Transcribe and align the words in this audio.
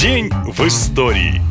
День 0.00 0.30
в 0.46 0.64
истории. 0.64 1.42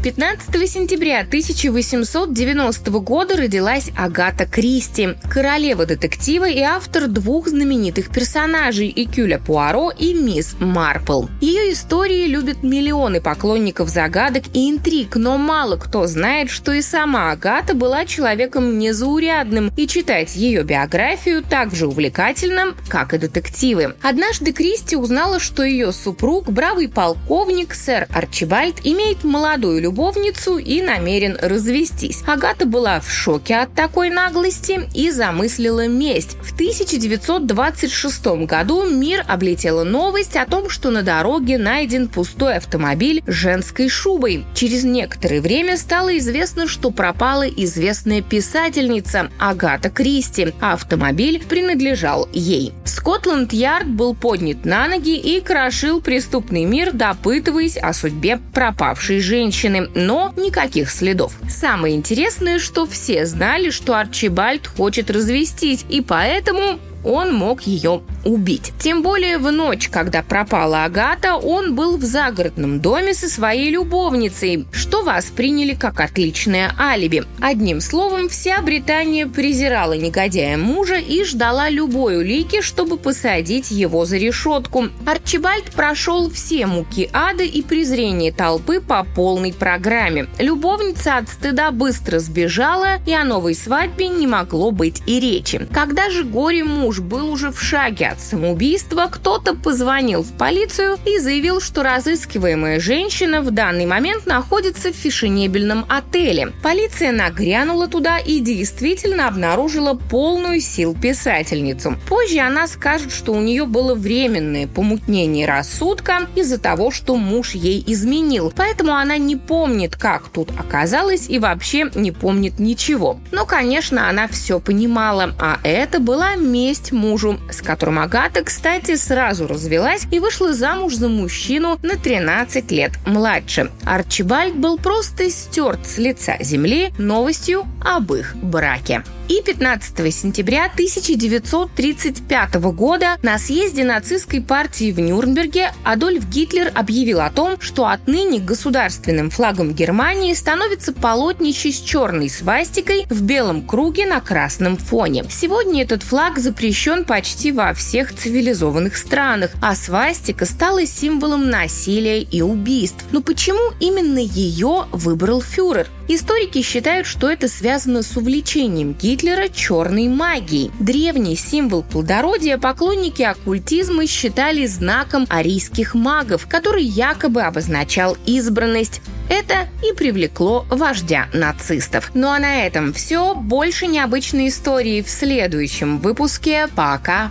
15 0.00 0.70
сентября 0.70 1.20
1890 1.22 2.90
года 3.00 3.36
родилась 3.36 3.90
Агата 3.96 4.46
Кристи, 4.46 5.16
королева 5.28 5.86
детектива 5.86 6.48
и 6.48 6.60
автор 6.60 7.08
двух 7.08 7.48
знаменитых 7.48 8.10
персонажей 8.10 8.92
Экюля 8.94 9.40
Пуаро 9.40 9.90
и 9.90 10.14
Мисс 10.14 10.54
Марпл. 10.60 11.24
Ее 11.40 11.72
истории 11.72 12.28
любят 12.28 12.62
миллионы 12.62 13.20
поклонников 13.20 13.88
загадок 13.88 14.44
и 14.54 14.70
интриг, 14.70 15.16
но 15.16 15.36
мало 15.36 15.76
кто 15.76 16.06
знает, 16.06 16.48
что 16.48 16.72
и 16.72 16.80
сама 16.80 17.32
Агата 17.32 17.74
была 17.74 18.06
человеком 18.06 18.78
незаурядным, 18.78 19.72
и 19.76 19.88
читать 19.88 20.36
ее 20.36 20.62
биографию 20.62 21.42
так 21.42 21.74
же 21.74 21.88
увлекательно, 21.88 22.76
как 22.88 23.14
и 23.14 23.18
детективы. 23.18 23.96
Однажды 24.00 24.52
Кристи 24.52 24.94
узнала, 24.94 25.40
что 25.40 25.64
ее 25.64 25.90
супруг, 25.90 26.50
бравый 26.50 26.88
полковник 26.88 27.74
сэр 27.74 28.06
Арчибальд, 28.14 28.76
имеет 28.84 29.24
молодую 29.24 29.87
любовницу 29.88 30.58
и 30.58 30.82
намерен 30.82 31.38
развестись. 31.40 32.22
Агата 32.26 32.66
была 32.66 33.00
в 33.00 33.10
шоке 33.10 33.56
от 33.56 33.72
такой 33.74 34.10
наглости 34.10 34.80
и 34.94 35.10
замыслила 35.10 35.88
месть. 35.88 36.36
В 36.42 36.52
1926 36.52 38.26
году 38.44 38.84
мир 38.84 39.24
облетела 39.26 39.84
новость 39.84 40.36
о 40.36 40.44
том, 40.44 40.68
что 40.68 40.90
на 40.90 41.02
дороге 41.02 41.56
найден 41.56 42.08
пустой 42.08 42.56
автомобиль 42.56 43.22
с 43.26 43.32
женской 43.32 43.88
шубой. 43.88 44.44
Через 44.54 44.84
некоторое 44.84 45.40
время 45.40 45.78
стало 45.78 46.18
известно, 46.18 46.68
что 46.68 46.90
пропала 46.90 47.48
известная 47.48 48.20
писательница 48.20 49.30
Агата 49.38 49.88
Кристи, 49.88 50.52
а 50.60 50.74
автомобиль 50.74 51.42
принадлежал 51.48 52.28
ей. 52.32 52.74
Скотланд-Ярд 53.08 53.88
был 53.88 54.14
поднят 54.14 54.66
на 54.66 54.86
ноги 54.86 55.16
и 55.16 55.40
крошил 55.40 56.02
преступный 56.02 56.64
мир, 56.64 56.92
допытываясь 56.92 57.78
о 57.78 57.94
судьбе 57.94 58.38
пропавшей 58.52 59.20
женщины 59.20 59.88
но 59.94 60.34
никаких 60.36 60.90
следов. 60.90 61.32
Самое 61.48 61.96
интересное, 61.96 62.58
что 62.58 62.84
все 62.84 63.24
знали, 63.24 63.70
что 63.70 63.98
Арчибальд 63.98 64.66
хочет 64.66 65.10
развестись, 65.10 65.86
и 65.88 66.02
поэтому 66.02 66.78
он 67.02 67.32
мог 67.32 67.62
ее 67.62 68.02
убить. 68.24 68.72
Тем 68.78 69.02
более 69.02 69.38
в 69.38 69.50
ночь, 69.52 69.88
когда 69.88 70.22
пропала 70.22 70.84
Агата, 70.84 71.36
он 71.36 71.74
был 71.74 71.96
в 71.96 72.02
загородном 72.02 72.80
доме 72.80 73.14
со 73.14 73.28
своей 73.28 73.70
любовницей, 73.70 74.66
что 74.72 75.02
восприняли 75.02 75.74
как 75.74 76.00
отличное 76.00 76.72
алиби. 76.78 77.24
Одним 77.40 77.80
словом, 77.80 78.28
вся 78.28 78.60
Британия 78.62 79.26
презирала 79.26 79.92
негодяя 79.92 80.56
мужа 80.56 80.96
и 80.96 81.24
ждала 81.24 81.68
любой 81.68 82.18
улики, 82.18 82.60
чтобы 82.60 82.96
посадить 82.96 83.70
его 83.70 84.04
за 84.04 84.16
решетку. 84.16 84.88
Арчибальд 85.06 85.72
прошел 85.72 86.30
все 86.30 86.66
муки 86.66 87.08
ада 87.12 87.44
и 87.44 87.62
презрение 87.62 88.32
толпы 88.32 88.80
по 88.80 89.04
полной 89.04 89.52
программе. 89.52 90.28
Любовница 90.38 91.18
от 91.18 91.28
стыда 91.28 91.70
быстро 91.70 92.18
сбежала, 92.18 92.98
и 93.06 93.12
о 93.12 93.24
новой 93.24 93.54
свадьбе 93.54 94.08
не 94.08 94.26
могло 94.26 94.70
быть 94.70 95.02
и 95.06 95.20
речи. 95.20 95.66
Когда 95.72 96.10
же 96.10 96.24
горе 96.24 96.64
муж 96.64 97.00
был 97.00 97.30
уже 97.30 97.50
в 97.50 97.60
шаге 97.60 98.07
от 98.12 98.20
самоубийства, 98.20 99.08
кто-то 99.10 99.54
позвонил 99.54 100.22
в 100.22 100.32
полицию 100.32 100.98
и 101.04 101.18
заявил, 101.18 101.60
что 101.60 101.82
разыскиваемая 101.82 102.80
женщина 102.80 103.40
в 103.42 103.50
данный 103.50 103.86
момент 103.86 104.26
находится 104.26 104.92
в 104.92 104.96
фешенебельном 104.96 105.84
отеле. 105.88 106.52
Полиция 106.62 107.12
нагрянула 107.12 107.88
туда 107.88 108.18
и 108.18 108.40
действительно 108.40 109.28
обнаружила 109.28 109.94
полную 109.94 110.60
сил 110.60 110.96
писательницу. 111.00 111.96
Позже 112.08 112.38
она 112.38 112.66
скажет, 112.66 113.12
что 113.12 113.32
у 113.32 113.40
нее 113.40 113.66
было 113.66 113.94
временное 113.94 114.66
помутнение 114.66 115.46
рассудка 115.46 116.28
из-за 116.34 116.58
того, 116.58 116.90
что 116.90 117.16
муж 117.16 117.54
ей 117.54 117.82
изменил. 117.86 118.52
Поэтому 118.54 118.94
она 118.94 119.16
не 119.18 119.36
помнит, 119.36 119.96
как 119.96 120.28
тут 120.28 120.50
оказалась 120.58 121.28
и 121.28 121.38
вообще 121.38 121.90
не 121.94 122.12
помнит 122.12 122.58
ничего. 122.58 123.20
Но, 123.32 123.46
конечно, 123.46 124.08
она 124.08 124.28
все 124.28 124.60
понимала, 124.60 125.34
а 125.38 125.58
это 125.62 126.00
была 126.00 126.36
месть 126.36 126.92
мужу, 126.92 127.38
с 127.50 127.62
которым 127.62 127.97
Агата, 128.02 128.44
кстати, 128.44 128.96
сразу 128.96 129.46
развелась 129.46 130.06
и 130.10 130.20
вышла 130.20 130.52
замуж 130.52 130.94
за 130.94 131.08
мужчину 131.08 131.78
на 131.82 131.96
13 131.96 132.70
лет 132.70 132.92
младше. 133.06 133.70
Арчибальд 133.84 134.54
был 134.54 134.78
просто 134.78 135.30
стерт 135.30 135.86
с 135.86 135.98
лица 135.98 136.36
земли 136.40 136.92
новостью 136.98 137.66
об 137.84 138.12
их 138.14 138.36
браке. 138.36 139.02
И 139.28 139.42
15 139.42 140.14
сентября 140.14 140.70
1935 140.72 142.54
года 142.72 143.18
на 143.22 143.36
съезде 143.38 143.84
нацистской 143.84 144.40
партии 144.40 144.90
в 144.90 145.00
Нюрнберге 145.00 145.72
Адольф 145.84 146.26
Гитлер 146.30 146.72
объявил 146.74 147.20
о 147.20 147.28
том, 147.28 147.60
что 147.60 147.86
отныне 147.88 148.40
государственным 148.40 149.28
флагом 149.28 149.74
Германии 149.74 150.32
становится 150.32 150.94
полотнище 150.94 151.72
с 151.72 151.80
черной 151.80 152.30
свастикой 152.30 153.04
в 153.10 153.20
белом 153.20 153.66
круге 153.66 154.06
на 154.06 154.20
красном 154.20 154.78
фоне. 154.78 155.26
Сегодня 155.28 155.82
этот 155.82 156.02
флаг 156.02 156.38
запрещен 156.38 157.04
почти 157.04 157.52
во 157.52 157.74
всех 157.74 157.87
цивилизованных 158.14 158.96
странах, 158.96 159.50
а 159.60 159.74
свастика 159.74 160.44
стала 160.44 160.86
символом 160.86 161.50
насилия 161.50 162.20
и 162.20 162.42
убийств. 162.42 163.04
Но 163.12 163.22
почему 163.22 163.72
именно 163.80 164.18
ее 164.18 164.86
выбрал 164.92 165.40
фюрер? 165.40 165.86
Историки 166.08 166.62
считают, 166.62 167.06
что 167.06 167.30
это 167.30 167.48
связано 167.48 168.02
с 168.02 168.16
увлечением 168.16 168.94
Гитлера 168.94 169.48
черной 169.48 170.08
магией. 170.08 170.70
Древний 170.80 171.36
символ 171.36 171.82
плодородия 171.82 172.56
поклонники 172.56 173.22
оккультизма 173.22 174.06
считали 174.06 174.66
знаком 174.66 175.26
арийских 175.28 175.94
магов, 175.94 176.46
который 176.46 176.84
якобы 176.84 177.42
обозначал 177.42 178.16
избранность. 178.24 179.02
Это 179.28 179.68
и 179.86 179.94
привлекло 179.94 180.64
вождя 180.70 181.28
нацистов. 181.34 182.10
Ну 182.14 182.28
а 182.28 182.38
на 182.38 182.64
этом 182.64 182.94
все. 182.94 183.34
Больше 183.34 183.86
необычной 183.86 184.48
истории 184.48 185.02
в 185.02 185.10
следующем 185.10 185.98
выпуске. 185.98 186.68
Пока! 186.74 187.30